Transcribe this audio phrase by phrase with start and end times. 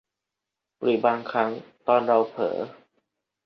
[0.81, 1.51] หรือบางครั้ง
[1.87, 2.57] ตอนเราเผลอ